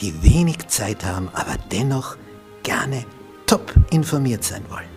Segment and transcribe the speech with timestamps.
[0.00, 2.16] die wenig Zeit haben, aber dennoch
[2.62, 3.04] gerne
[3.46, 4.94] top informiert sein wollen.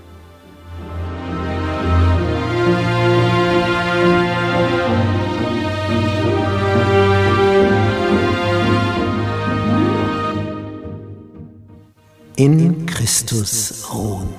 [12.36, 14.30] In Christus ruhen.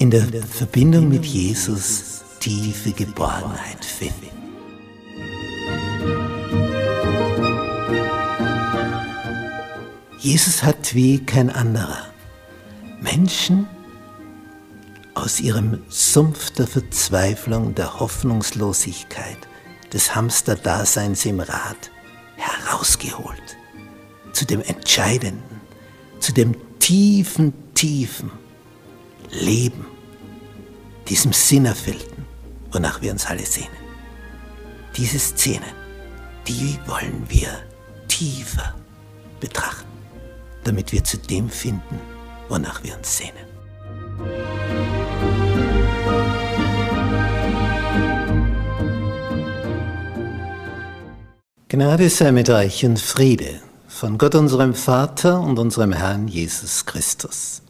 [0.00, 4.27] In der Verbindung mit Jesus tiefe Geborgenheit finden.
[10.18, 12.06] Jesus hat wie kein anderer
[13.00, 13.68] Menschen
[15.14, 19.38] aus ihrem Sumpf der Verzweiflung, der Hoffnungslosigkeit,
[19.92, 21.90] des Hamsterdaseins im Rad
[22.36, 23.56] herausgeholt
[24.32, 25.60] zu dem Entscheidenden,
[26.20, 28.30] zu dem tiefen, tiefen
[29.30, 29.86] Leben,
[31.08, 32.18] diesem Sinnerfüllten
[32.72, 33.68] wonach wir uns alle sehnen.
[34.96, 35.72] Diese Szenen,
[36.46, 37.48] die wollen wir
[38.08, 38.74] tiefer
[39.40, 39.87] betrachten,
[40.64, 41.98] damit wir zu dem finden,
[42.48, 43.48] wonach wir uns sehnen.
[51.68, 57.62] Gnade sei mit euch und Friede von Gott unserem Vater und unserem Herrn Jesus Christus.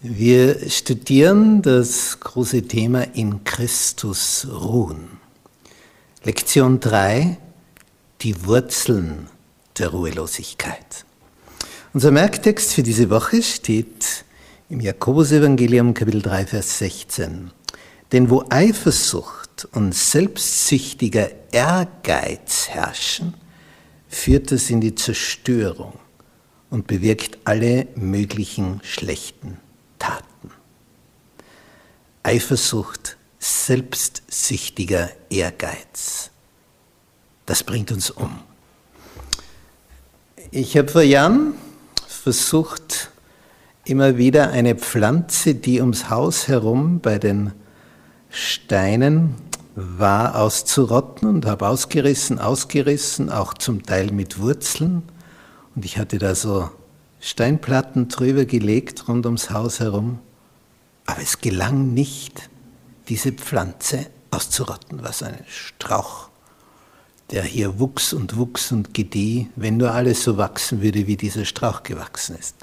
[0.00, 5.20] Wir studieren das große Thema in Christus ruhen.
[6.24, 7.36] Lektion 3,
[8.20, 9.28] die Wurzeln
[9.78, 11.04] der Ruhelosigkeit.
[11.94, 14.24] Unser Merktext für diese Woche steht
[14.70, 17.50] im Jakobusevangelium Kapitel 3, Vers 16.
[18.12, 23.34] Denn wo Eifersucht und selbstsüchtiger Ehrgeiz herrschen,
[24.08, 25.92] führt das in die Zerstörung
[26.70, 29.58] und bewirkt alle möglichen schlechten
[29.98, 30.50] Taten.
[32.22, 36.30] Eifersucht, selbstsüchtiger Ehrgeiz,
[37.44, 38.40] das bringt uns um.
[40.52, 41.52] Ich habe vor Jahren
[42.22, 43.10] versucht,
[43.84, 47.52] immer wieder eine Pflanze, die ums Haus herum bei den
[48.30, 49.34] Steinen
[49.74, 55.02] war, auszurotten und habe ausgerissen, ausgerissen, auch zum Teil mit Wurzeln.
[55.74, 56.70] Und ich hatte da so
[57.18, 60.20] Steinplatten drüber gelegt rund ums Haus herum,
[61.06, 62.50] aber es gelang nicht,
[63.08, 66.28] diese Pflanze auszurotten, was ein Strauch,
[67.32, 71.46] der hier wuchs und wuchs und gedieh, wenn nur alles so wachsen würde, wie dieser
[71.46, 72.56] Strauch gewachsen ist.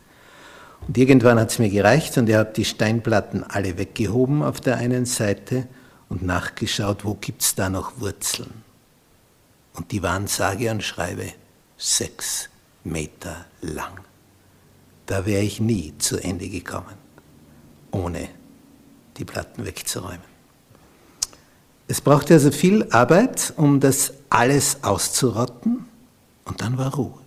[0.87, 4.77] Und irgendwann hat es mir gereicht und ich habe die Steinplatten alle weggehoben auf der
[4.77, 5.67] einen Seite
[6.07, 8.63] und nachgeschaut, wo gibt es da noch Wurzeln.
[9.73, 11.33] Und die waren sage und schreibe
[11.77, 12.49] sechs
[12.83, 13.99] Meter lang.
[15.05, 16.95] Da wäre ich nie zu Ende gekommen,
[17.91, 18.29] ohne
[19.17, 20.28] die Platten wegzuräumen.
[21.91, 25.85] Es brauchte also viel Arbeit, um das alles auszurotten
[26.45, 27.17] und dann war Ruhe.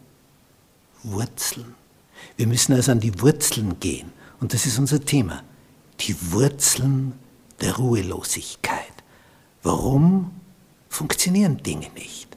[1.03, 1.75] Wurzeln.
[2.37, 5.43] Wir müssen also an die Wurzeln gehen und das ist unser Thema.
[5.99, 7.15] Die Wurzeln
[7.61, 8.95] der Ruhelosigkeit.
[9.65, 10.31] Warum
[10.89, 12.29] funktionieren Dinge nicht?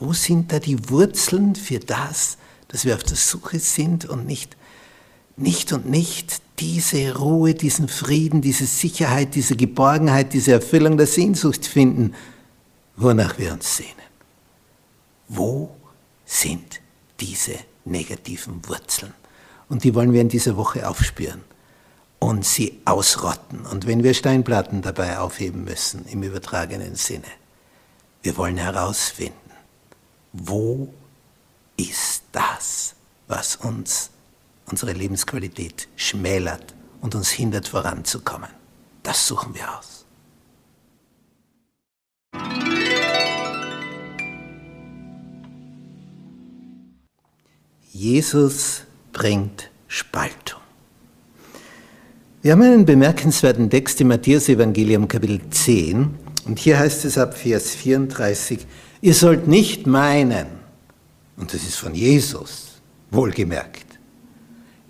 [0.00, 4.56] Wo sind da die Wurzeln für das, dass wir auf der Suche sind und nicht
[5.40, 11.66] nicht und nicht diese Ruhe, diesen Frieden, diese Sicherheit, diese Geborgenheit, diese Erfüllung der Sehnsucht
[11.66, 12.14] finden,
[12.96, 13.92] wonach wir uns sehnen.
[15.28, 15.70] Wo
[16.24, 16.80] sind
[17.20, 17.54] diese
[17.84, 19.14] negativen Wurzeln?
[19.68, 21.42] Und die wollen wir in dieser Woche aufspüren
[22.18, 23.66] und sie ausrotten.
[23.66, 27.28] Und wenn wir Steinplatten dabei aufheben müssen, im übertragenen Sinne,
[28.22, 29.34] wir wollen herausfinden,
[30.32, 30.92] wo
[31.76, 32.94] ist das,
[33.28, 34.10] was uns
[34.70, 38.50] unsere Lebensqualität schmälert und uns hindert voranzukommen.
[39.02, 40.04] Das suchen wir aus.
[47.92, 48.82] Jesus
[49.12, 50.60] bringt Spaltung.
[52.42, 57.74] Wir haben einen bemerkenswerten Text im Matthäus-Evangelium Kapitel 10 und hier heißt es ab Vers
[57.74, 58.64] 34,
[59.00, 60.46] ihr sollt nicht meinen,
[61.36, 62.80] und das ist von Jesus
[63.10, 63.87] wohlgemerkt,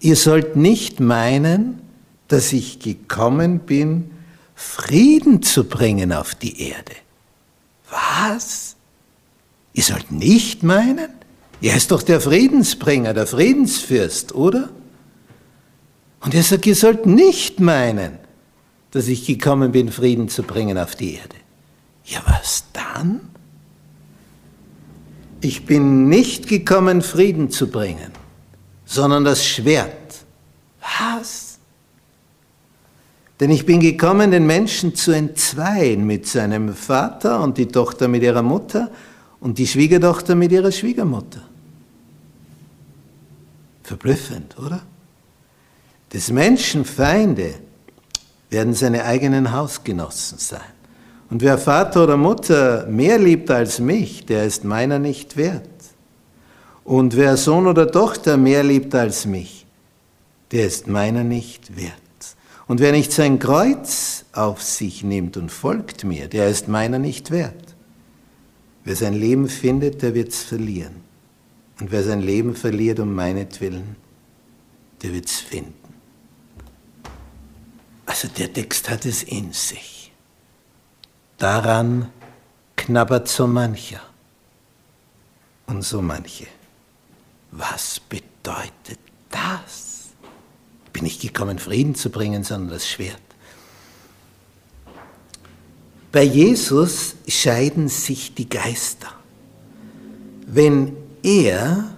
[0.01, 1.81] ihr sollt nicht meinen,
[2.29, 4.11] dass ich gekommen bin,
[4.55, 6.93] Frieden zu bringen auf die Erde.
[7.91, 8.77] Was?
[9.73, 11.09] Ihr sollt nicht meinen?
[11.61, 14.71] Er ist doch der Friedensbringer, der Friedensfürst, oder?
[16.21, 18.19] Und er sagt, ihr sollt nicht meinen,
[18.91, 21.37] dass ich gekommen bin, Frieden zu bringen auf die Erde.
[22.05, 23.21] Ja, was dann?
[25.41, 28.11] Ich bin nicht gekommen, Frieden zu bringen,
[28.89, 30.25] sondern das Schwert.
[30.81, 31.59] Was?
[33.39, 38.23] Denn ich bin gekommen, den Menschen zu entzweien mit seinem Vater und die Tochter mit
[38.23, 38.91] ihrer Mutter
[39.41, 41.43] und die Schwiegertochter mit ihrer Schwiegermutter.
[43.83, 44.81] Verblüffend, oder?
[46.13, 47.55] Des Menschen Feinde
[48.49, 50.61] werden seine eigenen Hausgenossen sein.
[51.29, 55.69] Und wer Vater oder Mutter mehr liebt als mich, der ist meiner nicht wert.
[56.89, 59.67] Und wer Sohn oder Tochter mehr liebt als mich,
[60.53, 61.93] der ist meiner nicht wert.
[62.67, 67.31] Und wer nicht sein Kreuz auf sich nimmt und folgt mir, der ist meiner nicht
[67.31, 67.77] wert.
[68.85, 70.95] Wer sein Leben findet, der wird es verlieren.
[71.79, 73.97] Und wer sein Leben verliert um meinetwillen,
[75.03, 75.93] der wird es finden.
[78.07, 80.11] Also der Text hat es in sich.
[81.37, 82.09] Daran
[82.77, 84.01] knabbert so mancher
[85.67, 86.47] und so manche.
[87.51, 88.99] Was bedeutet
[89.31, 90.09] das?
[90.93, 93.21] Bin ich gekommen, Frieden zu bringen, sondern das Schwert.
[96.11, 99.13] Bei Jesus scheiden sich die Geister.
[100.47, 101.95] Wenn er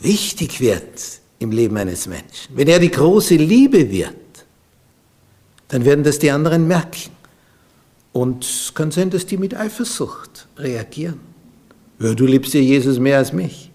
[0.00, 4.14] wichtig wird im Leben eines Menschen, wenn er die große Liebe wird,
[5.68, 7.10] dann werden das die anderen merken.
[8.12, 11.20] Und es kann sein, dass die mit Eifersucht reagieren.
[12.00, 13.67] Ja, du liebst ja Jesus mehr als mich.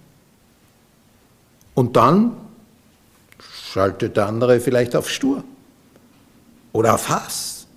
[1.76, 2.34] Und dann
[3.72, 5.44] schaltet der andere vielleicht auf Stur
[6.72, 7.68] oder auf Hass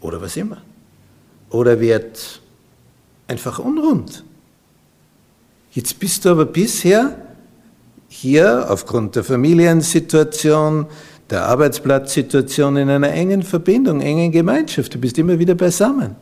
[0.00, 0.58] oder was immer.
[1.50, 2.40] Oder wird
[3.26, 4.24] einfach unrund.
[5.72, 7.16] Jetzt bist du aber bisher
[8.08, 10.86] hier aufgrund der Familiensituation,
[11.30, 14.94] der Arbeitsplatzsituation in einer engen Verbindung, engen Gemeinschaft.
[14.94, 16.14] Du bist immer wieder beisammen.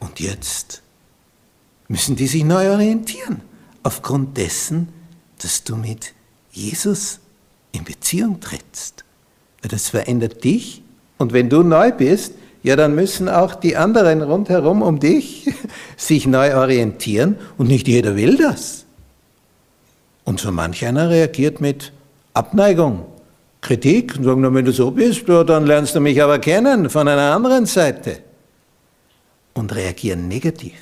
[0.00, 0.82] Und jetzt
[1.88, 3.40] müssen die sich neu orientieren,
[3.84, 4.88] aufgrund dessen,
[5.38, 6.12] dass du mit
[6.50, 7.20] Jesus
[7.70, 9.04] in Beziehung trittst.
[9.62, 10.82] Das verändert dich
[11.18, 15.52] und wenn du neu bist, ja, dann müssen auch die anderen rundherum um dich
[15.96, 18.86] sich neu orientieren und nicht jeder will das.
[20.24, 21.92] Und so manch einer reagiert mit,
[22.32, 23.04] Abneigung,
[23.60, 27.34] Kritik und na, wenn du so bist, dann lernst du mich aber kennen von einer
[27.34, 28.20] anderen Seite.
[29.52, 30.74] Und reagieren negativ.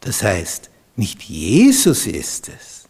[0.00, 2.88] Das heißt, nicht Jesus ist es,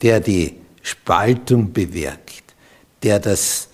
[0.00, 2.54] der die Spaltung bewirkt,
[3.02, 3.68] der das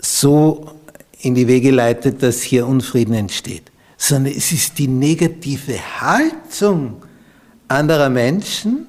[0.00, 0.72] so
[1.20, 7.02] in die Wege leitet, dass hier Unfrieden entsteht, sondern es ist die negative Haltung
[7.68, 8.86] anderer Menschen,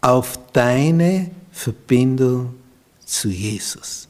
[0.00, 2.54] auf deine Verbindung
[3.04, 4.06] zu Jesus.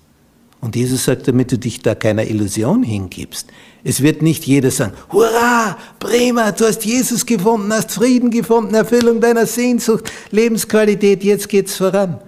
[0.60, 3.48] Und Jesus sagt, damit du dich da keiner Illusion hingibst.
[3.88, 9.20] Es wird nicht jeder sagen, hurra, prima, du hast Jesus gefunden, hast Frieden gefunden, Erfüllung
[9.20, 12.20] deiner Sehnsucht, Lebensqualität, jetzt geht's voran.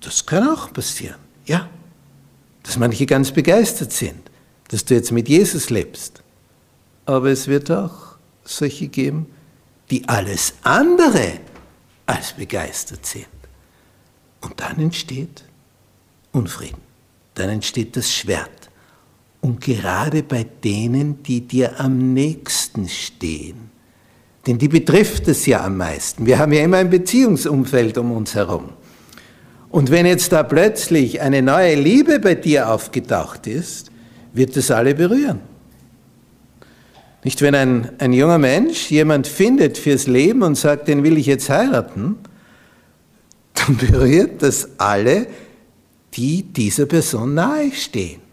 [0.00, 1.14] Das kann auch passieren,
[1.46, 1.70] ja.
[2.64, 4.18] Dass manche ganz begeistert sind,
[4.66, 6.24] dass du jetzt mit Jesus lebst.
[7.06, 9.26] Aber es wird auch solche geben,
[9.92, 11.34] die alles andere
[12.06, 13.28] als begeistert sind.
[14.40, 15.44] Und dann entsteht
[16.32, 16.82] Unfrieden,
[17.34, 18.59] dann entsteht das Schwert.
[19.40, 23.70] Und gerade bei denen, die dir am nächsten stehen,
[24.46, 26.26] denn die betrifft es ja am meisten.
[26.26, 28.70] Wir haben ja immer ein Beziehungsumfeld um uns herum.
[29.68, 33.90] Und wenn jetzt da plötzlich eine neue Liebe bei dir aufgetaucht ist,
[34.32, 35.40] wird es alle berühren.
[37.22, 41.26] Nicht, wenn ein, ein junger Mensch jemand findet fürs Leben und sagt, den will ich
[41.26, 42.16] jetzt heiraten,
[43.54, 45.26] dann berührt das alle,
[46.14, 48.29] die dieser Person nahestehen.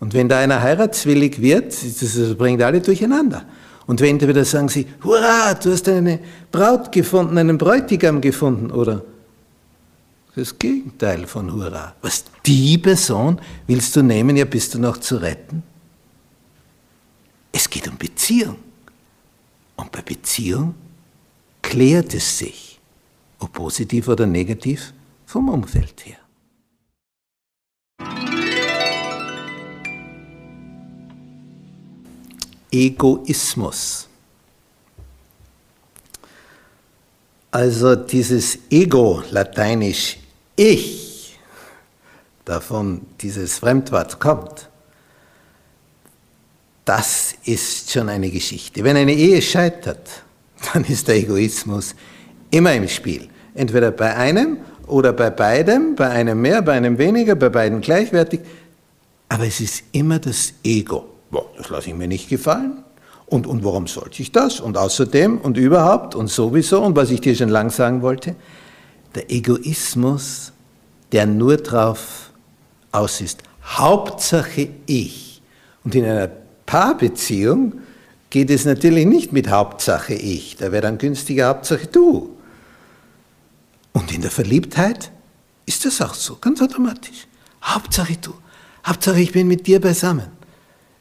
[0.00, 3.44] Und wenn da einer heiratswillig wird, das bringt alle durcheinander.
[3.86, 6.20] Und wenn entweder sagen sie, hurra, du hast eine
[6.52, 9.02] Braut gefunden, einen Bräutigam gefunden, oder
[10.36, 11.94] das Gegenteil von hurra.
[12.02, 15.62] Was, die Person willst du nehmen, ja bist du noch zu retten?
[17.50, 18.56] Es geht um Beziehung.
[19.76, 20.74] Und bei Beziehung
[21.62, 22.78] erklärt es sich,
[23.38, 24.92] ob positiv oder negativ,
[25.26, 26.18] vom Umfeld her.
[32.70, 34.08] Egoismus.
[37.50, 40.18] Also dieses Ego, lateinisch
[40.54, 41.38] Ich,
[42.44, 44.68] davon dieses Fremdwort kommt,
[46.84, 48.82] das ist schon eine Geschichte.
[48.84, 50.08] Wenn eine Ehe scheitert,
[50.72, 51.94] dann ist der Egoismus
[52.50, 53.28] immer im Spiel.
[53.54, 58.40] Entweder bei einem oder bei beidem, bei einem mehr, bei einem weniger, bei beiden gleichwertig.
[59.28, 61.17] Aber es ist immer das Ego.
[61.30, 62.84] Boah, das lasse ich mir nicht gefallen.
[63.26, 64.60] Und, und warum sollte ich das?
[64.60, 66.82] Und außerdem und überhaupt und sowieso.
[66.82, 68.34] Und was ich dir schon lang sagen wollte,
[69.14, 70.52] der Egoismus,
[71.12, 72.30] der nur darauf
[72.92, 75.42] aus ist, Hauptsache ich.
[75.84, 76.30] Und in einer
[76.64, 77.74] Paarbeziehung
[78.30, 82.36] geht es natürlich nicht mit Hauptsache ich, da wäre dann günstiger Hauptsache du.
[83.92, 85.10] Und in der Verliebtheit
[85.66, 87.26] ist das auch so, ganz automatisch.
[87.62, 88.34] Hauptsache du,
[88.86, 90.37] Hauptsache ich bin mit dir beisammen.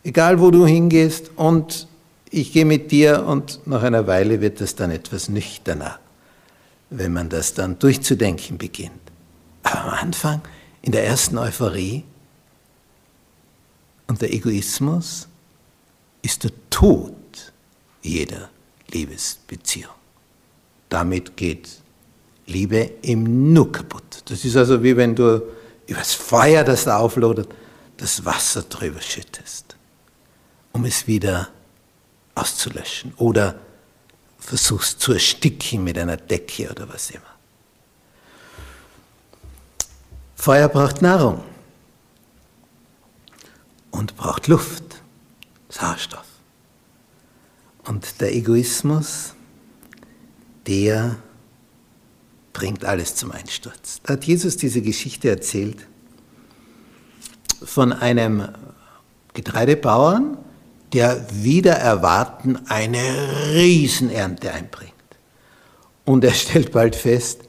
[0.08, 1.86] Egal wo du hingehst und
[2.30, 6.00] ich gehe mit dir und nach einer Weile wird das dann etwas nüchterner,
[6.90, 8.94] wenn man das dann durchzudenken beginnt.
[9.64, 10.42] Aber am Anfang,
[10.82, 12.06] in der ersten Euphorie
[14.08, 15.28] und der Egoismus,
[16.22, 17.14] ist der Tod
[18.02, 18.50] jeder
[18.90, 19.92] Liebesbeziehung.
[20.88, 21.68] Damit geht
[22.46, 24.24] Liebe im Nu kaputt.
[24.24, 25.42] Das ist also wie wenn du
[25.86, 27.50] übers Feuer, das da auflodert,
[27.98, 29.77] das Wasser drüber schüttest,
[30.78, 31.50] um es wieder
[32.36, 33.60] auszulöschen oder
[34.38, 37.24] versuchst zu ersticken mit einer Decke oder was immer.
[40.36, 41.44] Feuer braucht Nahrung
[43.90, 45.02] und braucht Luft,
[45.70, 46.28] Sauerstoff.
[47.86, 49.34] Und der Egoismus,
[50.68, 51.16] der
[52.54, 54.00] bringt alles zum Einsturz.
[54.04, 55.88] Da hat Jesus diese Geschichte erzählt
[57.64, 58.50] von einem
[59.34, 60.38] Getreidebauern,
[60.94, 63.02] der wieder erwarten eine
[63.54, 64.94] Riesenernte einbringt.
[66.06, 67.42] Und er stellt bald fest,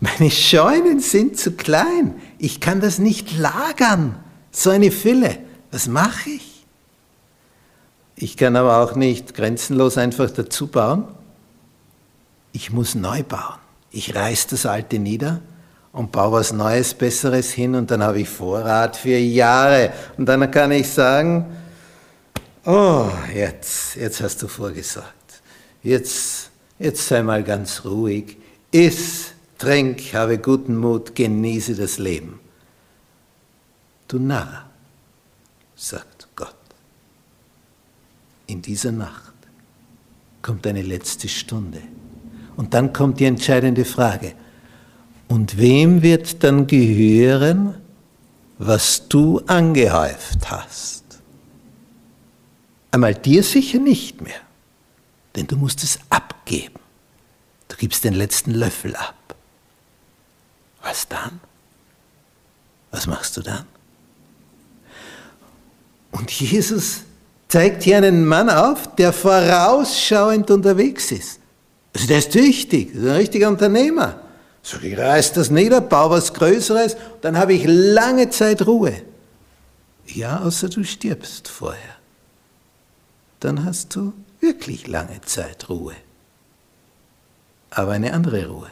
[0.00, 4.16] meine Scheunen sind zu klein, ich kann das nicht lagern,
[4.50, 5.38] so eine Fülle.
[5.70, 6.66] Was mache ich?
[8.16, 11.04] Ich kann aber auch nicht grenzenlos einfach dazu bauen.
[12.52, 13.58] Ich muss neu bauen.
[13.90, 15.40] Ich reiß das Alte nieder
[15.92, 19.92] und baue was Neues, Besseres hin und dann habe ich Vorrat für Jahre.
[20.16, 21.46] Und dann kann ich sagen,
[22.64, 25.42] oh, jetzt, jetzt hast du vorgesorgt.
[25.82, 28.36] Jetzt, jetzt sei mal ganz ruhig.
[28.70, 32.40] Iss, trink, habe guten Mut, genieße das Leben.
[34.08, 34.66] Du Narr,
[35.76, 36.54] sagt Gott.
[38.46, 39.32] In dieser Nacht
[40.42, 41.80] kommt deine letzte Stunde.
[42.56, 44.32] Und dann kommt die entscheidende Frage.
[45.28, 47.74] Und wem wird dann gehören,
[48.58, 51.03] was du angehäuft hast?
[52.94, 54.40] Einmal dir sicher nicht mehr,
[55.34, 56.78] denn du musst es abgeben.
[57.66, 59.34] Du gibst den letzten Löffel ab.
[60.80, 61.40] Was dann?
[62.92, 63.66] Was machst du dann?
[66.12, 67.00] Und Jesus
[67.48, 71.40] zeigt hier einen Mann auf, der vorausschauend unterwegs ist.
[71.94, 74.20] Also der ist tüchtig, ist ein richtiger Unternehmer.
[74.62, 79.02] So, ich reiß das nieder, baue was Größeres, dann habe ich lange Zeit Ruhe.
[80.06, 81.94] Ja, außer du stirbst vorher
[83.44, 85.94] dann hast du wirklich lange Zeit Ruhe.
[87.70, 88.70] Aber eine andere Ruhe,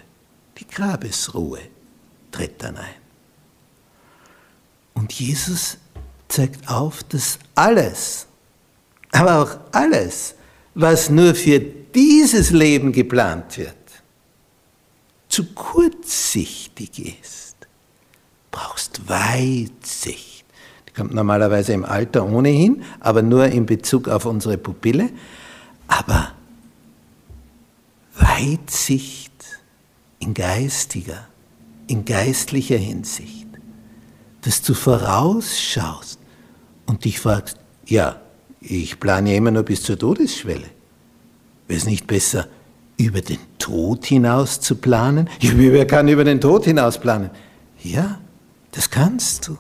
[0.58, 1.60] die Grabesruhe,
[2.30, 2.94] tritt dann ein.
[4.94, 5.76] Und Jesus
[6.28, 8.26] zeigt auf, dass alles,
[9.10, 10.34] aber auch alles,
[10.74, 13.76] was nur für dieses Leben geplant wird,
[15.28, 17.56] zu kurzsichtig ist.
[18.50, 20.31] Brauchst Weitsicht
[20.94, 25.10] kommt normalerweise im Alter ohnehin, aber nur in Bezug auf unsere Pupille.
[25.88, 26.32] Aber
[28.14, 29.32] Weitsicht
[30.18, 31.26] in geistiger,
[31.86, 33.46] in geistlicher Hinsicht,
[34.42, 36.18] dass du vorausschaust
[36.86, 38.20] und dich fragst, ja,
[38.60, 40.68] ich plane ja immer nur bis zur Todesschwelle.
[41.66, 42.48] Wäre es nicht besser,
[42.96, 45.28] über den Tod hinaus zu planen?
[45.40, 47.30] Ja, wer kann über den Tod hinaus planen?
[47.82, 48.20] Ja,
[48.70, 49.58] das kannst du.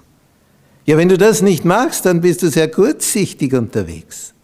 [0.84, 4.34] Ja, wenn du das nicht machst, dann bist du sehr kurzsichtig unterwegs.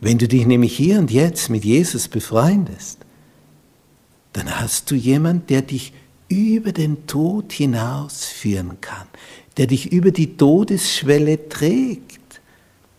[0.00, 2.98] Wenn du dich nämlich hier und jetzt mit Jesus befreundest,
[4.32, 5.92] dann hast du jemand, der dich
[6.28, 9.06] über den Tod hinaus führen kann,
[9.56, 12.40] der dich über die Todesschwelle trägt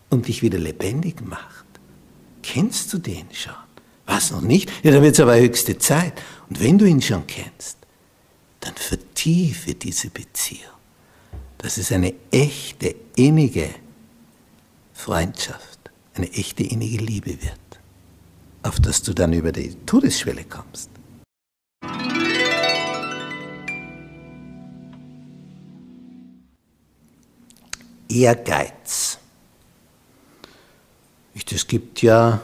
[0.09, 1.65] und dich wieder lebendig macht.
[2.41, 3.53] Kennst du den schon?
[4.05, 4.71] Was noch nicht?
[4.83, 6.13] Ja, dann wird es aber höchste Zeit.
[6.47, 7.77] Und wenn du ihn schon kennst,
[8.61, 10.74] dann vertiefe diese Beziehung.
[11.57, 13.69] Dass es eine echte, innige
[14.93, 15.79] Freundschaft,
[16.13, 17.79] eine echte, innige Liebe wird,
[18.63, 20.89] auf dass du dann über die Todesschwelle kommst.
[28.07, 29.17] Ehrgeiz.
[31.33, 32.41] Es gibt ja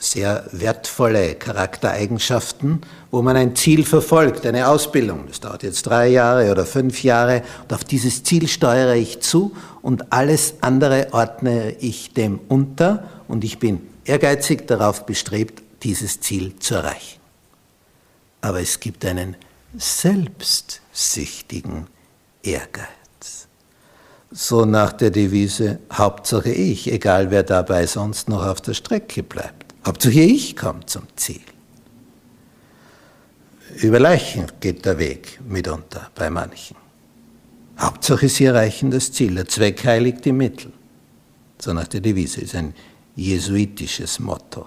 [0.00, 2.80] sehr wertvolle Charaktereigenschaften,
[3.10, 5.26] wo man ein Ziel verfolgt, eine Ausbildung.
[5.28, 9.54] Das dauert jetzt drei Jahre oder fünf Jahre und auf dieses Ziel steuere ich zu
[9.82, 16.58] und alles andere ordne ich dem unter und ich bin ehrgeizig darauf bestrebt, dieses Ziel
[16.58, 17.20] zu erreichen.
[18.40, 19.36] Aber es gibt einen
[19.76, 21.88] selbstsüchtigen
[22.42, 22.86] Ehrgeiz.
[24.30, 29.69] So nach der Devise, Hauptsache ich, egal wer dabei sonst noch auf der Strecke bleibt.
[29.84, 31.40] Hauptsache ich komme zum Ziel.
[33.76, 36.76] Über Leichen geht der Weg mitunter bei manchen.
[37.78, 39.34] Hauptsache sie erreichen das Ziel.
[39.36, 40.72] Der Zweck heiligt die Mittel.
[41.58, 42.74] So nach der Devise ist ein
[43.16, 44.66] jesuitisches Motto.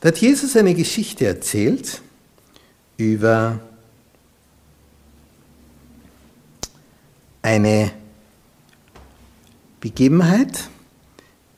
[0.00, 2.00] Da hat Jesus eine Geschichte erzählt
[2.96, 3.60] über
[7.42, 7.92] eine
[9.80, 10.68] Begebenheit,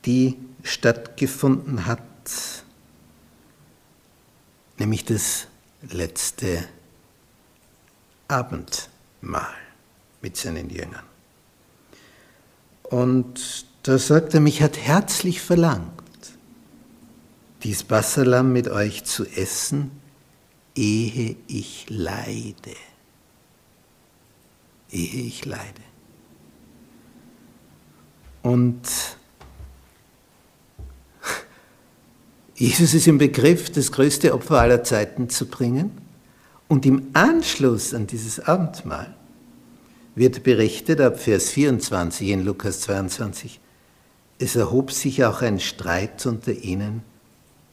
[0.05, 2.03] die stattgefunden hat,
[4.79, 5.47] nämlich das
[5.91, 6.65] letzte
[8.29, 9.55] Abendmahl
[10.21, 11.05] mit seinen Jüngern.
[12.83, 15.93] Und da sagt er, mich hat herzlich verlangt,
[17.63, 19.91] dies Bassalam mit euch zu essen,
[20.75, 22.77] ehe ich leide.
[24.91, 25.83] Ehe ich leide.
[28.43, 29.18] Und
[32.59, 35.93] Jesus ist im Begriff, das größte Opfer aller Zeiten zu bringen.
[36.67, 39.15] Und im Anschluss an dieses Abendmahl
[40.17, 43.61] wird berichtet ab Vers 24 in Lukas 22,
[44.41, 47.03] es erhob sich auch ein Streit unter ihnen,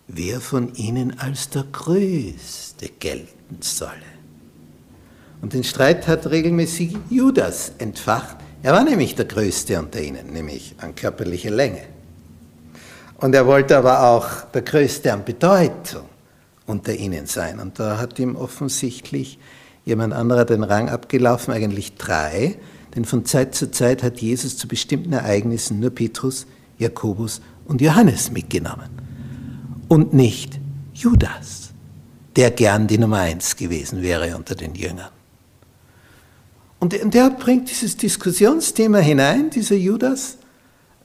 [0.07, 3.91] wer von ihnen als der Größte gelten solle.
[5.41, 8.37] Und den Streit hat regelmäßig Judas entfacht.
[8.61, 11.94] Er war nämlich der Größte unter ihnen, nämlich an körperlicher Länge.
[13.17, 16.03] Und er wollte aber auch der Größte an Bedeutung
[16.65, 17.59] unter ihnen sein.
[17.59, 19.39] Und da hat ihm offensichtlich
[19.85, 22.57] jemand anderer den Rang abgelaufen, eigentlich drei.
[22.95, 26.45] Denn von Zeit zu Zeit hat Jesus zu bestimmten Ereignissen nur Petrus,
[26.77, 28.89] Jakobus und Johannes mitgenommen.
[29.87, 30.59] Und nicht
[30.93, 31.71] Judas,
[32.35, 35.11] der gern die Nummer eins gewesen wäre unter den Jüngern.
[36.79, 40.37] Und der bringt dieses Diskussionsthema hinein, dieser Judas,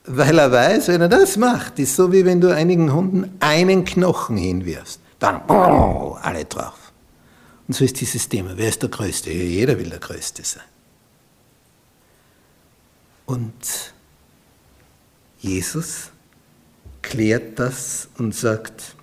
[0.04, 3.84] weil er weiß, wenn er das macht, ist so wie wenn du einigen Hunden einen
[3.84, 5.00] Knochen hinwirfst.
[5.18, 6.92] Dann alle drauf.
[7.68, 8.52] Und so ist dieses Thema.
[8.56, 9.30] Wer ist der Größte?
[9.30, 10.64] Jeder will der Größte sein.
[13.26, 13.92] Und
[15.38, 16.10] Jesus
[17.02, 18.96] klärt das und sagt,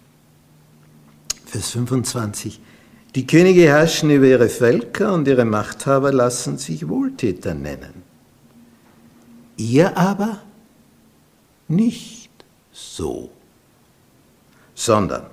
[1.45, 2.59] Vers 25,
[3.15, 8.03] die Könige herrschen über ihre Völker und ihre Machthaber lassen sich Wohltäter nennen.
[9.55, 10.41] Ihr aber
[11.67, 12.29] nicht
[12.71, 13.29] so,
[14.75, 15.25] sondern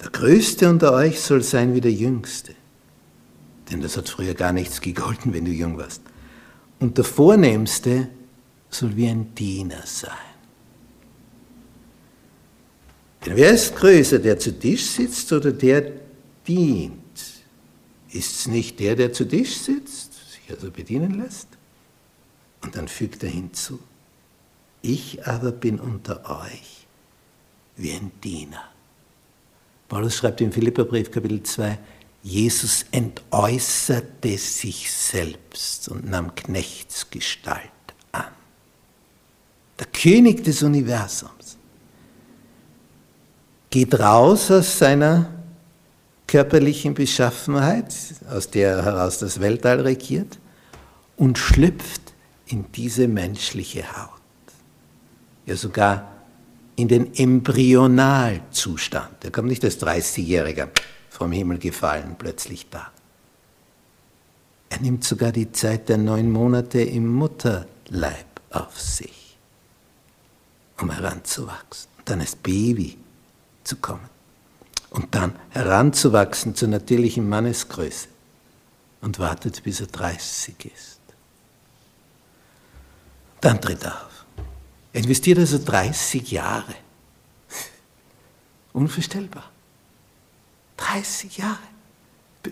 [0.00, 2.54] der Größte unter euch soll sein wie der Jüngste.
[3.70, 6.02] Denn das hat früher gar nichts gegolten, wenn du jung warst.
[6.78, 8.08] Und der Vornehmste
[8.70, 10.16] soll wie ein Diener sein.
[13.24, 15.92] Denn wer ist größer, der zu Tisch sitzt oder der
[16.48, 16.96] dient?
[18.10, 21.48] Ist es nicht der, der zu Tisch sitzt, sich also bedienen lässt?
[22.62, 23.78] Und dann fügt er hinzu,
[24.82, 26.86] ich aber bin unter euch
[27.76, 28.64] wie ein Diener.
[29.88, 31.78] Paulus schreibt im Philipperbrief Kapitel 2,
[32.22, 37.70] Jesus entäußerte sich selbst und nahm Knechtsgestalt
[38.12, 38.26] an.
[39.78, 41.56] Der König des Universums
[43.70, 45.30] geht raus aus seiner
[46.26, 47.94] körperlichen Beschaffenheit,
[48.30, 50.38] aus der heraus das Weltall regiert,
[51.16, 52.14] und schlüpft
[52.46, 54.19] in diese menschliche Haut
[55.50, 56.10] ja sogar
[56.76, 59.24] in den Embryonalzustand.
[59.24, 60.68] Er kommt nicht als 30-Jähriger
[61.10, 62.90] vom Himmel gefallen plötzlich da.
[64.70, 69.36] Er nimmt sogar die Zeit der neun Monate im Mutterleib auf sich,
[70.80, 72.98] um heranzuwachsen dann als Baby
[73.64, 74.08] zu kommen
[74.90, 78.08] und dann heranzuwachsen zur natürlichen Mannesgröße
[79.00, 81.00] und wartet, bis er 30 ist.
[83.40, 84.19] Dann tritt er auf.
[84.92, 86.74] Er investiert also 30 Jahre
[88.72, 89.50] Unvorstellbar.
[90.76, 91.58] 30 Jahre,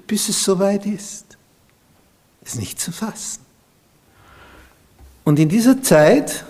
[0.07, 1.39] bis es soweit ist.
[2.43, 3.45] Ist nicht zu fassen.
[5.25, 6.45] Und in dieser Zeit,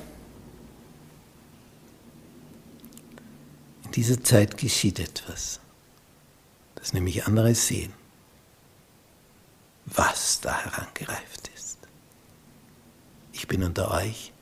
[3.85, 5.61] in dieser Zeit geschieht etwas,
[6.77, 7.93] das nämlich andere sehen,
[9.87, 11.79] was da herangereift ist.
[13.33, 14.33] Ich bin unter euch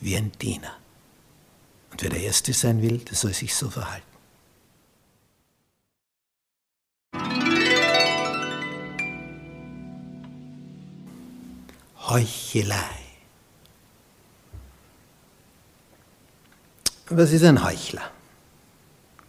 [0.00, 0.76] wie ein Diener.
[1.90, 4.06] Und wer der Erste sein will, der soll sich so verhalten.
[12.08, 13.08] Heuchelei.
[17.10, 18.10] Was ist ein Heuchler?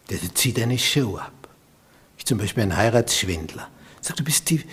[0.09, 1.33] Der zieht eine Show ab.
[2.17, 3.69] Ich zum Beispiel ein Heiratsschwindler.
[4.01, 4.65] Sagt, du bist die,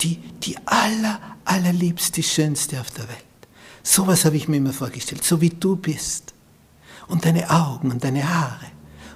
[0.00, 3.29] die, die aller, allerliebste, schönste auf der Welt.
[3.82, 6.34] So was habe ich mir immer vorgestellt, so wie du bist.
[7.08, 8.66] Und deine Augen und deine Haare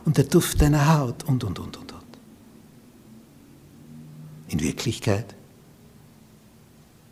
[0.05, 2.03] und der Duft deiner Haut und, und, und, und, und.
[4.49, 5.35] In Wirklichkeit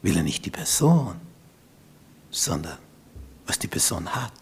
[0.02, 1.14] will er nicht die Person,
[2.30, 2.78] sondern
[3.46, 4.32] was die Person hat.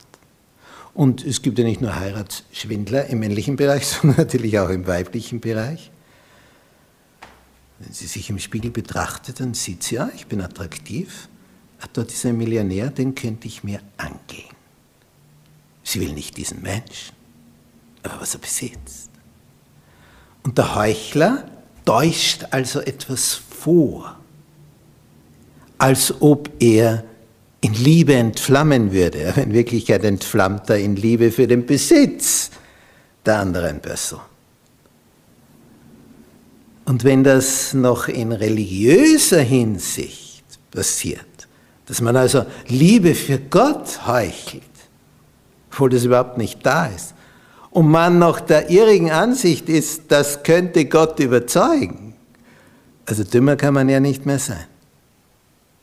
[0.94, 5.40] Und es gibt ja nicht nur Heiratsschwindler im männlichen Bereich, sondern natürlich auch im weiblichen
[5.40, 5.90] Bereich.
[7.78, 11.28] Wenn sie sich im Spiegel betrachtet, dann sieht sie, ja, ich bin attraktiv.
[11.80, 14.54] Ach, dort ist ein Millionär, den könnte ich mir angehen.
[15.82, 17.14] Sie will nicht diesen Menschen,
[18.02, 19.10] aber was er besitzt.
[20.42, 21.44] Und der Heuchler
[21.84, 24.16] täuscht also etwas vor,
[25.78, 27.04] als ob er
[27.60, 29.34] in Liebe entflammen würde.
[29.36, 32.50] In Wirklichkeit entflammt er in Liebe für den Besitz
[33.24, 34.20] der anderen Person.
[36.86, 41.26] Und wenn das noch in religiöser Hinsicht passiert,
[41.90, 44.62] dass man also Liebe für Gott heuchelt,
[45.72, 47.14] obwohl das überhaupt nicht da ist,
[47.70, 52.14] und man noch der irrigen Ansicht ist, das könnte Gott überzeugen,
[53.06, 54.66] also dümmer kann man ja nicht mehr sein.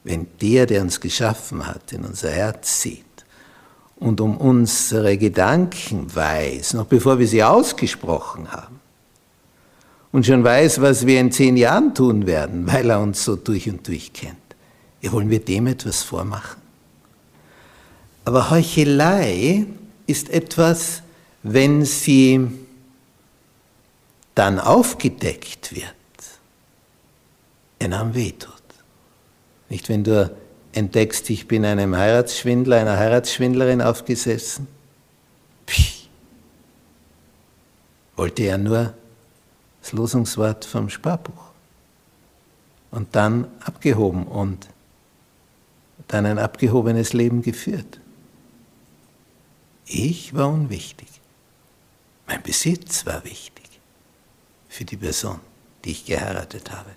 [0.05, 3.03] Wenn der, der uns geschaffen hat, in unser Herz sieht
[3.97, 8.79] und um unsere Gedanken weiß, noch bevor wir sie ausgesprochen haben,
[10.13, 13.69] und schon weiß, was wir in zehn Jahren tun werden, weil er uns so durch
[13.69, 14.46] und durch kennt.
[15.01, 16.61] Ja, wollen wir dem etwas vormachen?
[18.25, 19.65] Aber Heuchelei
[20.05, 21.01] ist etwas,
[21.43, 22.47] wenn sie
[24.35, 25.85] dann aufgedeckt wird,
[27.79, 28.53] enorm wehtut.
[29.69, 30.35] Nicht, wenn du
[30.73, 34.67] entdeckst, ich bin einem Heiratsschwindler, einer Heiratsschwindlerin aufgesessen.
[35.65, 36.07] Pih.
[38.15, 38.93] Wollte er nur
[39.81, 41.45] das Losungswort vom Sparbuch.
[42.91, 44.67] Und dann abgehoben und
[46.07, 47.99] dann ein abgehobenes Leben geführt.
[49.85, 51.07] Ich war unwichtig.
[52.27, 53.65] Mein Besitz war wichtig
[54.67, 55.39] für die Person,
[55.83, 56.91] die ich geheiratet habe.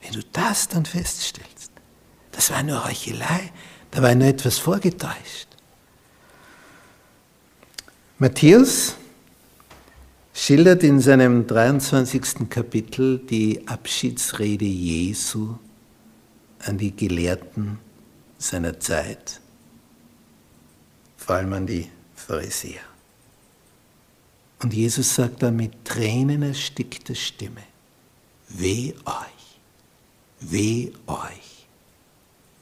[0.00, 1.72] Wenn du das dann feststellst,
[2.32, 3.52] das war nur Heuchelei,
[3.90, 5.48] da war nur etwas vorgetäuscht.
[8.18, 8.94] Matthäus
[10.32, 12.48] schildert in seinem 23.
[12.48, 15.56] Kapitel die Abschiedsrede Jesu
[16.60, 17.78] an die Gelehrten
[18.38, 19.40] seiner Zeit,
[21.16, 22.80] vor allem an die Pharisäer.
[24.60, 27.62] Und Jesus sagt da mit Tränen erstickter Stimme,
[28.48, 29.38] weh euch
[30.40, 31.66] Weh euch,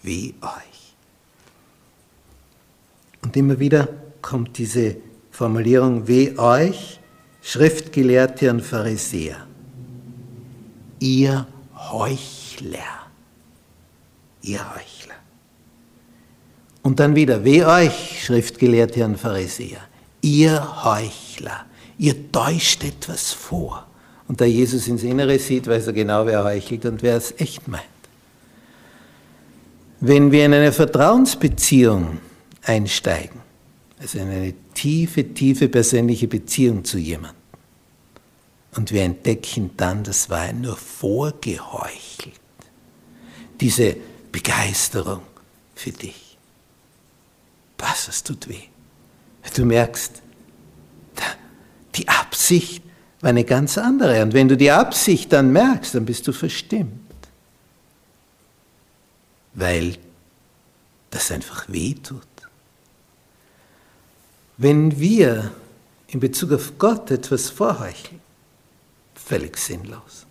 [0.02, 0.94] weh euch.
[3.22, 3.88] Und immer wieder
[4.22, 4.96] kommt diese
[5.30, 7.00] Formulierung, weh euch,
[7.42, 9.46] Schriftgelehrte und Pharisäer,
[11.00, 13.10] ihr Heuchler,
[14.42, 15.14] ihr Heuchler.
[16.86, 19.80] Und dann wieder, weh euch, Schriftgelehrte und Pharisäer,
[20.20, 21.66] ihr Heuchler,
[21.98, 23.88] ihr täuscht etwas vor.
[24.28, 27.66] Und da Jesus ins Innere sieht, weiß er genau, wer heuchelt und wer es echt
[27.66, 27.82] meint.
[29.98, 32.18] Wenn wir in eine Vertrauensbeziehung
[32.62, 33.40] einsteigen,
[33.98, 37.34] also in eine tiefe, tiefe persönliche Beziehung zu jemandem,
[38.76, 42.38] und wir entdecken dann, das war nur vorgeheuchelt,
[43.60, 43.96] diese
[44.30, 45.22] Begeisterung
[45.74, 46.25] für dich.
[47.78, 48.62] Was, es tut weh.
[49.54, 50.22] Du merkst,
[51.94, 52.82] die Absicht
[53.20, 54.22] war eine ganz andere.
[54.22, 56.92] Und wenn du die Absicht dann merkst, dann bist du verstimmt.
[59.54, 59.96] Weil
[61.10, 62.22] das einfach weh tut.
[64.58, 65.52] Wenn wir
[66.08, 68.20] in Bezug auf Gott etwas vorheucheln,
[69.14, 70.26] völlig sinnlos.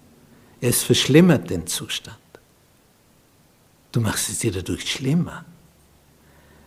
[0.61, 2.17] Es verschlimmert den Zustand.
[3.91, 5.45] Du machst es dir dadurch schlimmer.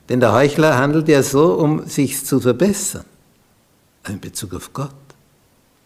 [0.09, 3.05] Denn der Heuchler handelt ja so, um sich zu verbessern.
[4.09, 4.95] in Bezug auf Gott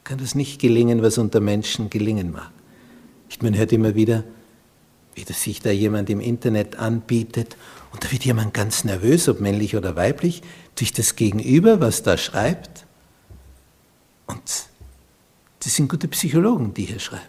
[0.04, 2.50] kann das nicht gelingen, was unter Menschen gelingen mag.
[3.40, 4.22] Man hört immer wieder,
[5.14, 7.56] wie das sich da jemand im Internet anbietet
[7.92, 10.42] und da wird jemand ganz nervös, ob männlich oder weiblich,
[10.76, 12.86] durch das Gegenüber, was da schreibt.
[14.26, 14.42] Und
[15.60, 17.22] das sind gute Psychologen, die hier schreiben.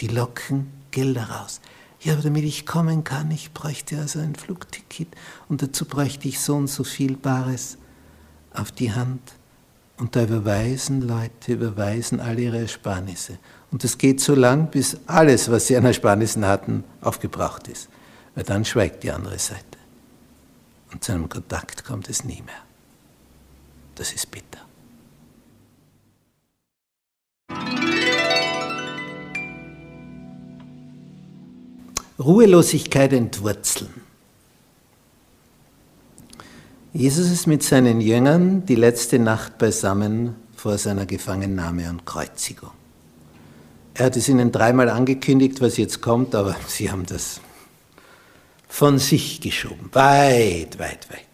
[0.00, 1.60] Die locken Gelder raus.
[2.00, 5.08] Ja, aber damit ich kommen kann, ich bräuchte also ein Flugticket
[5.48, 7.76] und dazu bräuchte ich so und so viel Bares
[8.52, 9.20] auf die Hand.
[9.96, 13.38] Und da überweisen Leute, überweisen alle ihre Ersparnisse.
[13.72, 17.88] Und das geht so lang, bis alles, was sie an Ersparnissen hatten, aufgebraucht ist.
[18.36, 19.64] Weil dann schweigt die andere Seite.
[20.92, 22.62] Und zu einem Kontakt kommt es nie mehr.
[23.96, 24.60] Das ist bitter.
[32.18, 34.02] Ruhelosigkeit entwurzeln.
[36.92, 42.72] Jesus ist mit seinen Jüngern die letzte Nacht beisammen vor seiner Gefangennahme und Kreuzigung.
[43.94, 47.40] Er hat es ihnen dreimal angekündigt, was jetzt kommt, aber sie haben das
[48.68, 51.26] von sich geschoben, weit, weit weg.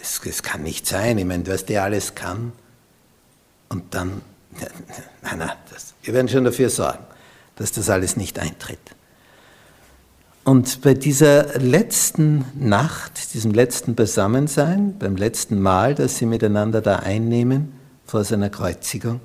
[0.00, 2.52] Es, es kann nicht sein, ich meine, was der alles kann.
[3.68, 4.22] Und dann,
[5.22, 7.04] nein, nein, das, wir werden schon dafür sorgen,
[7.56, 8.78] dass das alles nicht eintritt.
[10.50, 16.96] Und bei dieser letzten Nacht, diesem letzten Beisammensein, beim letzten Mal, das sie miteinander da
[16.96, 17.72] einnehmen
[18.04, 19.20] vor seiner Kreuzigung,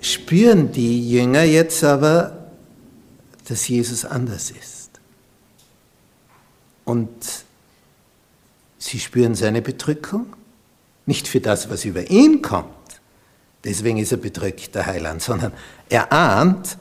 [0.00, 2.48] spüren die Jünger jetzt aber,
[3.46, 4.90] dass Jesus anders ist.
[6.84, 7.44] Und
[8.78, 10.26] sie spüren seine Bedrückung,
[11.06, 13.00] nicht für das, was über ihn kommt,
[13.62, 15.52] deswegen ist er bedrückt, der Heiland, sondern
[15.88, 16.78] er ahnt,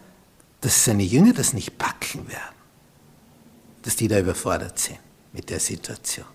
[0.64, 2.56] dass seine Jünger das nicht packen werden,
[3.82, 5.00] dass die da überfordert sind
[5.34, 6.26] mit der Situation.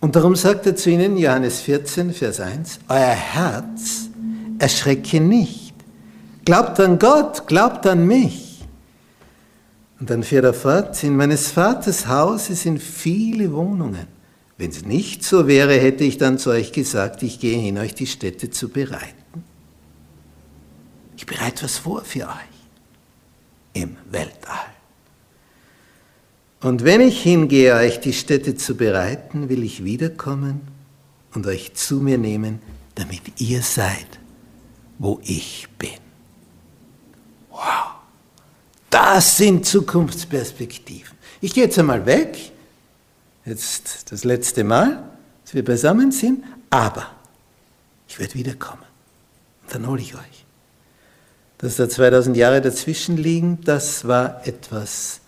[0.00, 4.08] Und darum sagt er zu ihnen, Johannes 14, Vers 1, Euer Herz
[4.58, 5.74] erschrecke nicht.
[6.46, 8.64] Glaubt an Gott, glaubt an mich.
[10.00, 14.06] Und dann fährt er fort, in meines Vaters Hause sind viele Wohnungen.
[14.56, 17.94] Wenn es nicht so wäre, hätte ich dann zu euch gesagt, ich gehe hin, euch
[17.94, 19.25] die Städte zu bereiten.
[21.16, 22.56] Ich bereite was vor für euch
[23.72, 24.66] im Weltall.
[26.60, 30.62] Und wenn ich hingehe, euch die Städte zu bereiten, will ich wiederkommen
[31.34, 32.60] und euch zu mir nehmen,
[32.94, 34.18] damit ihr seid,
[34.98, 35.90] wo ich bin.
[37.50, 37.94] Wow,
[38.90, 41.16] das sind Zukunftsperspektiven.
[41.40, 42.52] Ich gehe jetzt einmal weg,
[43.44, 45.02] jetzt das letzte Mal,
[45.44, 47.10] dass wir beisammen sind, aber
[48.08, 48.82] ich werde wiederkommen.
[49.62, 50.45] Und dann hole ich euch
[51.58, 55.20] dass da 2000 Jahre dazwischen liegen, das war etwas,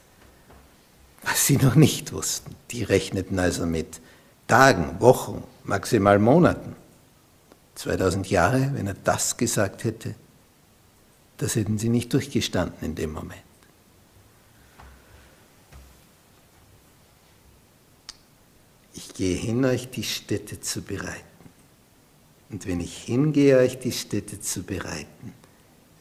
[1.22, 2.54] was sie noch nicht wussten.
[2.70, 4.00] Die rechneten also mit
[4.46, 6.76] Tagen, Wochen, maximal Monaten.
[7.76, 10.14] 2000 Jahre, wenn er das gesagt hätte,
[11.36, 13.40] das hätten sie nicht durchgestanden in dem Moment.
[18.94, 21.22] Ich gehe hin, euch die Städte zu bereiten.
[22.50, 25.34] Und wenn ich hingehe, euch die Städte zu bereiten,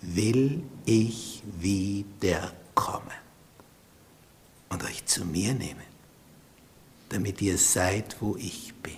[0.01, 3.11] will ich wieder kommen
[4.69, 5.87] und euch zu mir nehmen,
[7.09, 8.97] damit ihr seid, wo ich bin.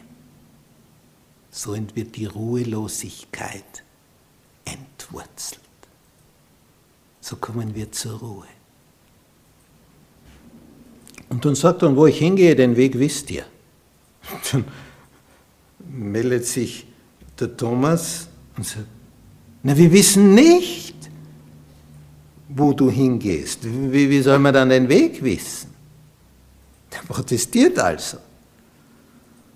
[1.51, 3.83] So wird die Ruhelosigkeit
[4.65, 5.61] entwurzelt.
[7.21, 8.47] So kommen wir zur Ruhe.
[11.29, 13.45] Und dann sagt er, wo ich hingehe, den Weg wisst ihr.
[14.51, 14.65] Dann
[15.79, 16.87] meldet sich
[17.39, 18.87] der Thomas und sagt,
[19.63, 20.95] na, wir wissen nicht,
[22.49, 23.59] wo du hingehst.
[23.63, 25.69] Wie, wie soll man dann den Weg wissen?
[26.91, 28.17] Der protestiert also.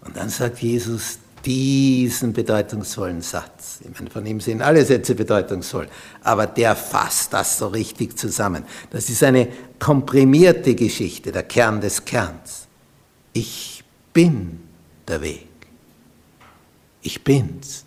[0.01, 3.79] Und dann sagt Jesus diesen bedeutungsvollen Satz.
[3.81, 5.87] Ich meine, von ihm sind alle Sätze bedeutungsvoll,
[6.21, 8.63] aber der fasst das so richtig zusammen.
[8.91, 9.47] Das ist eine
[9.79, 12.67] komprimierte Geschichte, der Kern des Kerns.
[13.33, 14.61] Ich bin
[15.07, 15.47] der Weg.
[17.01, 17.85] Ich bin's.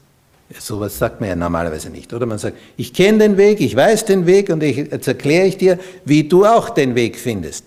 [0.58, 2.24] Sowas sagt man ja normalerweise nicht, oder?
[2.24, 5.56] Man sagt, ich kenne den Weg, ich weiß den Weg und ich, jetzt erkläre ich
[5.56, 7.64] dir, wie du auch den Weg findest.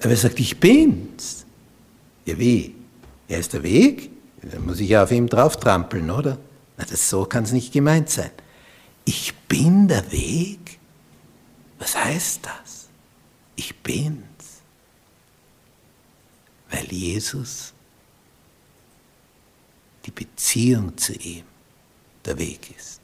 [0.00, 1.44] Aber er sagt, ich bin's.
[2.24, 2.74] Ja, wie?
[3.28, 4.10] Er ist der Weg?
[4.42, 6.38] Dann muss ich ja auf ihm drauf trampeln, oder?
[6.78, 8.30] Na, das, so kann es nicht gemeint sein.
[9.04, 10.78] Ich bin der Weg?
[11.78, 12.88] Was heißt das?
[13.56, 14.22] Ich bin's.
[16.70, 17.72] Weil Jesus
[20.08, 21.44] die Beziehung zu ihm
[22.24, 23.00] der Weg ist.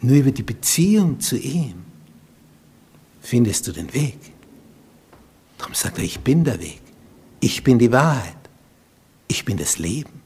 [0.00, 1.84] Nur über die Beziehung zu ihm
[3.20, 4.18] findest du den Weg.
[5.58, 6.82] Darum sagt er, ich bin der Weg.
[7.38, 8.36] Ich bin die Wahrheit.
[9.28, 10.20] Ich bin das Leben.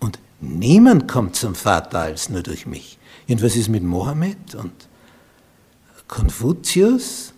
[0.00, 2.98] Und Niemand kommt zum Vater als nur durch mich.
[3.28, 4.72] Und was ist mit Mohammed und
[6.06, 7.34] Konfuzius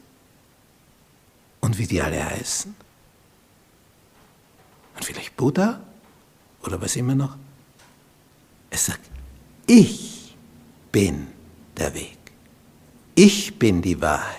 [1.61, 2.75] und wie die alle heißen?
[4.95, 5.81] Und vielleicht Buddha
[6.65, 7.37] oder was immer noch?
[8.71, 9.11] Er sagt,
[9.67, 10.37] ich
[10.93, 11.29] bin
[11.77, 12.19] der Weg.
[13.15, 14.37] Ich bin die Wahrheit.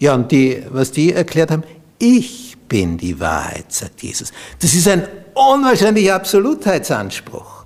[0.00, 1.62] Ja, und die, was die erklärt haben,
[1.98, 4.32] ich bin die Wahrheit, sagt Jesus.
[4.58, 7.64] Das ist ein unwahrscheinlicher Absolutheitsanspruch.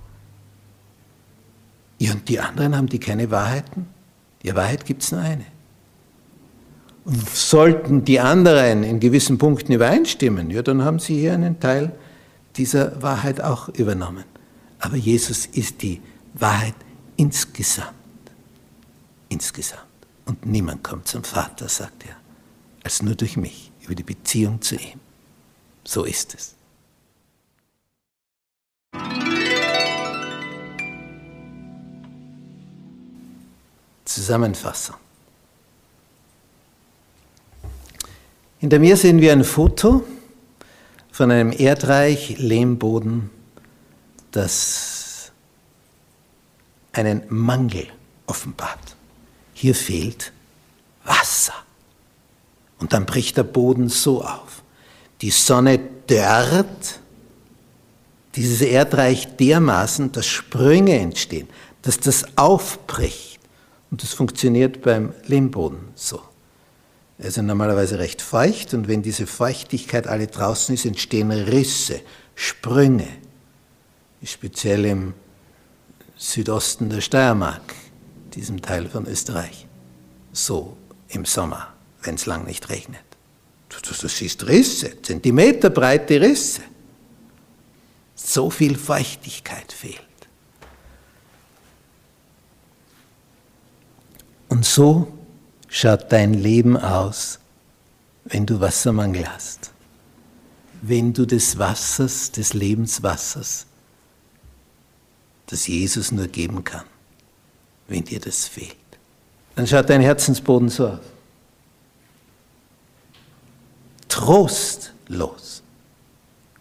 [1.98, 3.86] Ja, und die anderen haben die keine Wahrheiten?
[4.42, 5.46] Ja, Wahrheit gibt es nur eine.
[7.32, 11.92] Sollten die anderen in gewissen Punkten übereinstimmen, ja, dann haben sie hier einen Teil
[12.58, 14.24] dieser Wahrheit auch übernommen.
[14.80, 16.00] Aber Jesus ist die
[16.34, 16.74] Wahrheit
[17.16, 17.94] insgesamt.
[19.28, 19.82] Insgesamt.
[20.26, 22.16] Und niemand kommt zum Vater, sagt er,
[22.82, 25.00] als nur durch mich, über die Beziehung zu ihm.
[25.84, 26.54] So ist es.
[34.04, 34.96] Zusammenfassung.
[38.58, 40.04] Hinter mir sehen wir ein Foto
[41.18, 43.30] von einem Erdreich Lehmboden,
[44.30, 45.32] das
[46.92, 47.88] einen Mangel
[48.28, 48.94] offenbart.
[49.52, 50.32] Hier fehlt
[51.02, 51.54] Wasser.
[52.78, 54.62] Und dann bricht der Boden so auf.
[55.20, 57.00] Die Sonne dörrt
[58.36, 61.48] dieses Erdreich dermaßen, dass Sprünge entstehen,
[61.82, 63.40] dass das aufbricht.
[63.90, 66.27] Und das funktioniert beim Lehmboden so.
[67.18, 72.00] Er ist normalerweise recht feucht und wenn diese Feuchtigkeit alle draußen ist, entstehen Risse,
[72.36, 73.08] Sprünge,
[74.22, 75.14] speziell im
[76.16, 77.74] Südosten der Steiermark,
[78.34, 79.66] diesem Teil von Österreich.
[80.32, 80.76] So
[81.08, 83.00] im Sommer, wenn es lang nicht regnet.
[83.68, 86.62] Du, du, du siehst Risse, zentimeterbreite Risse.
[88.14, 90.02] So viel Feuchtigkeit fehlt.
[94.48, 95.17] Und so
[95.68, 97.38] schaut dein Leben aus,
[98.24, 99.70] wenn du Wassermangel hast.
[100.80, 103.66] Wenn du des Wassers, des Lebenswassers,
[105.46, 106.84] das Jesus nur geben kann,
[107.88, 108.76] wenn dir das fehlt.
[109.56, 111.00] Dann schaut dein Herzensboden so aus.
[114.08, 115.62] Trostlos.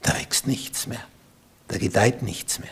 [0.01, 1.03] Da wächst nichts mehr.
[1.67, 2.69] Da gedeiht nichts mehr.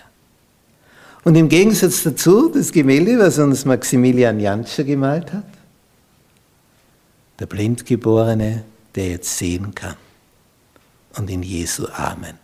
[1.24, 5.44] Und im Gegensatz dazu, das Gemälde, was uns Maximilian Jantscher gemalt hat,
[7.40, 8.64] der Blindgeborene,
[8.96, 9.98] der jetzt sehen kann
[11.16, 12.38] und in Jesu Armen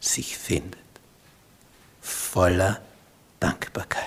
[0.00, 0.78] sich findet,
[2.00, 2.80] voller
[3.40, 4.04] Dankbarkeit.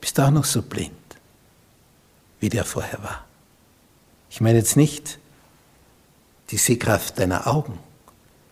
[0.00, 0.92] Bist du auch noch so blind,
[2.40, 3.24] wie der vorher war?
[4.30, 5.18] Ich meine jetzt nicht
[6.50, 7.78] die Sehkraft deiner Augen,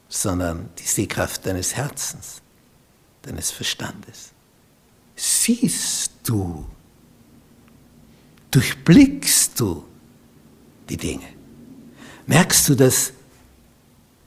[0.08, 2.40] sondern die Sehkraft deines Herzens,
[3.22, 4.30] deines Verstandes.
[5.14, 6.66] Siehst du,
[8.50, 9.84] durchblickst du
[10.88, 11.26] die Dinge.
[12.26, 13.12] Merkst du, dass,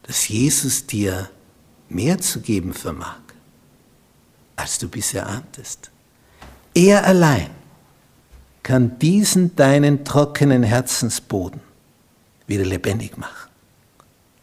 [0.03, 1.29] dass Jesus dir
[1.89, 3.19] mehr zu geben vermag,
[4.55, 5.91] als du bisher ahntest?
[6.73, 7.49] Er allein
[8.63, 11.61] kann diesen deinen trockenen Herzensboden
[12.47, 13.49] wieder lebendig machen.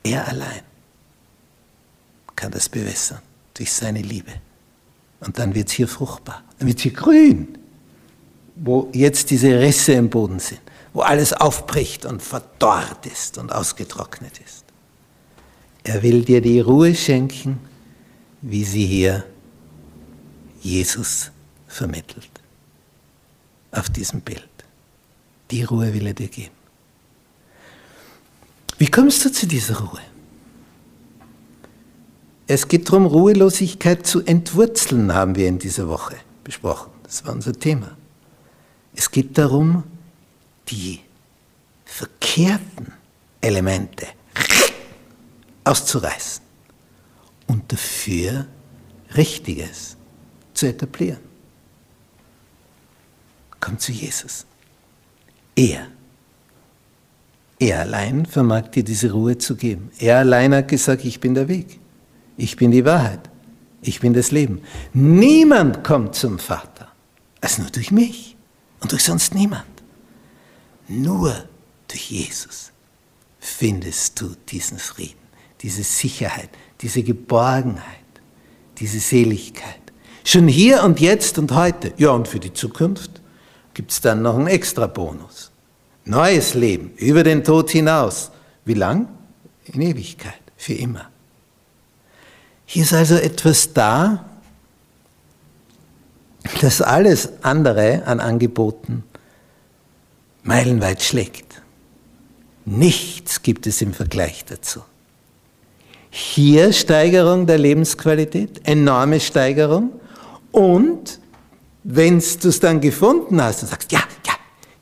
[0.02, 0.62] Er allein
[2.34, 3.20] kann das bewässern
[3.54, 4.32] durch seine Liebe.
[5.20, 7.58] Und dann wird es hier fruchtbar, dann wird es hier grün,
[8.56, 10.60] wo jetzt diese Risse im Boden sind
[10.92, 14.64] wo alles aufbricht und verdorrt ist und ausgetrocknet ist.
[15.84, 17.58] Er will dir die Ruhe schenken,
[18.40, 19.24] wie sie hier
[20.60, 21.30] Jesus
[21.66, 22.30] vermittelt.
[23.72, 24.48] Auf diesem Bild.
[25.50, 26.54] Die Ruhe will er dir geben.
[28.78, 30.00] Wie kommst du zu dieser Ruhe?
[32.46, 36.90] Es geht darum, Ruhelosigkeit zu entwurzeln, haben wir in dieser Woche besprochen.
[37.02, 37.96] Das war unser Thema.
[38.94, 39.84] Es geht darum,
[40.68, 41.00] die
[41.84, 42.92] verkehrten
[43.40, 44.06] Elemente
[45.64, 46.42] auszureißen
[47.46, 48.46] und dafür
[49.16, 49.96] Richtiges
[50.54, 51.20] zu etablieren.
[53.60, 54.46] Komm zu Jesus.
[55.54, 55.86] Er,
[57.58, 59.90] er allein vermag dir diese Ruhe zu geben.
[59.98, 61.78] Er allein hat gesagt, ich bin der Weg,
[62.36, 63.30] ich bin die Wahrheit,
[63.82, 64.62] ich bin das Leben.
[64.94, 66.88] Niemand kommt zum Vater,
[67.40, 68.36] als nur durch mich
[68.80, 69.71] und durch sonst niemand.
[70.88, 71.34] Nur
[71.88, 72.72] durch Jesus
[73.38, 75.18] findest du diesen Frieden,
[75.60, 77.84] diese Sicherheit, diese Geborgenheit,
[78.78, 79.80] diese Seligkeit.
[80.24, 81.92] Schon hier und jetzt und heute.
[81.96, 83.20] Ja, und für die Zukunft
[83.74, 85.50] gibt es dann noch einen extra Bonus.
[86.04, 88.30] Neues Leben, über den Tod hinaus.
[88.64, 89.08] Wie lang?
[89.64, 91.08] In Ewigkeit, für immer.
[92.66, 94.24] Hier ist also etwas da,
[96.60, 99.04] dass alles andere an Angeboten
[100.42, 101.62] meilenweit schlägt.
[102.64, 104.82] Nichts gibt es im Vergleich dazu.
[106.10, 109.90] Hier Steigerung der Lebensqualität, enorme Steigerung.
[110.50, 111.18] Und
[111.84, 114.34] wenn du es dann gefunden hast und sagst, ja, ja,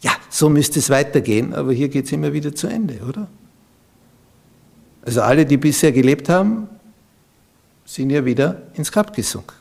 [0.03, 3.29] ja, so müsste es weitergehen, aber hier geht es immer wieder zu Ende, oder?
[5.03, 6.69] Also alle, die bisher gelebt haben,
[7.85, 9.55] sind ja wieder ins Grab gesunken.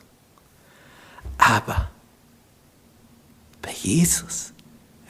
[1.38, 1.88] Aber
[3.62, 4.52] bei Jesus,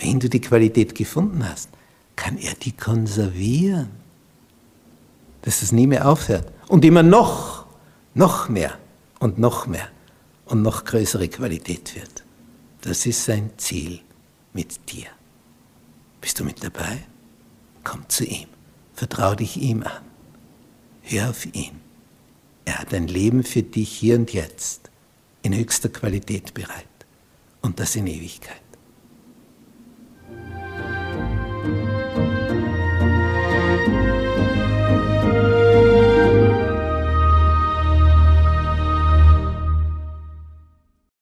[0.00, 1.68] wenn du die Qualität gefunden hast,
[2.16, 4.00] kann er die konservieren
[5.42, 7.66] dass es nie mehr aufhört und immer noch,
[8.14, 8.78] noch mehr
[9.18, 9.88] und noch mehr
[10.46, 12.24] und noch größere Qualität wird.
[12.82, 14.00] Das ist sein Ziel
[14.52, 15.06] mit dir.
[16.20, 16.98] Bist du mit dabei?
[17.84, 18.48] Komm zu ihm.
[18.94, 20.02] Vertrau dich ihm an.
[21.02, 21.80] Hör auf ihn.
[22.66, 24.90] Er hat ein Leben für dich hier und jetzt
[25.42, 26.84] in höchster Qualität bereit
[27.62, 28.60] und das in Ewigkeit.